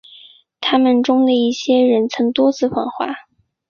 [0.61, 3.13] 他们中的一些人曾多次访华。